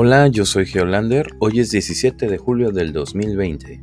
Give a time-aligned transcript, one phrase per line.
[0.00, 1.26] Hola, yo soy Geolander.
[1.40, 3.80] Hoy es 17 de julio del 2020.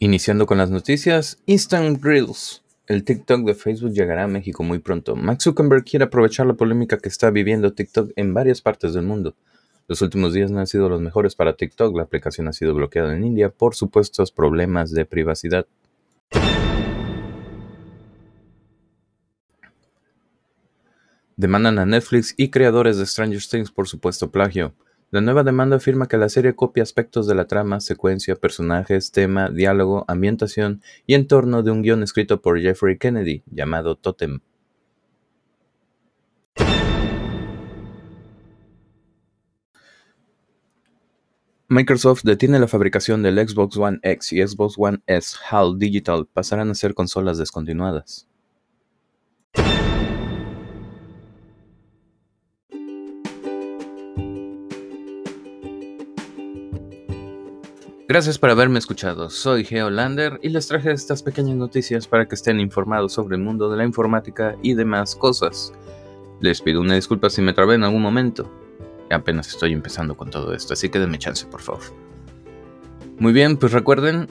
[0.00, 2.64] Iniciando con las noticias, Instant Reels.
[2.88, 5.14] El TikTok de Facebook llegará a México muy pronto.
[5.14, 9.36] Max Zuckerberg quiere aprovechar la polémica que está viviendo TikTok en varias partes del mundo.
[9.86, 11.96] Los últimos días no han sido los mejores para TikTok.
[11.96, 15.66] La aplicación ha sido bloqueada en India por supuestos problemas de privacidad.
[21.38, 24.74] Demandan a Netflix y creadores de Stranger Things por supuesto plagio.
[25.10, 29.50] La nueva demanda afirma que la serie copia aspectos de la trama, secuencia, personajes, tema,
[29.50, 34.40] diálogo, ambientación y entorno de un guion escrito por Jeffrey Kennedy llamado Totem.
[41.68, 46.70] Microsoft detiene la fabricación del Xbox One X y Xbox One S HAL Digital pasarán
[46.70, 48.26] a ser consolas descontinuadas.
[58.08, 59.30] Gracias por haberme escuchado.
[59.30, 63.68] Soy Geolander y les traje estas pequeñas noticias para que estén informados sobre el mundo
[63.68, 65.72] de la informática y demás cosas.
[66.38, 68.48] Les pido una disculpa si me trabé en algún momento.
[69.10, 71.82] Apenas estoy empezando con todo esto, así que denme chance, por favor.
[73.18, 74.28] Muy bien, pues recuerden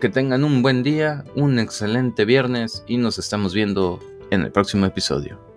[0.00, 4.00] que tengan un buen día, un excelente viernes y nos estamos viendo
[4.30, 5.51] en el próximo episodio.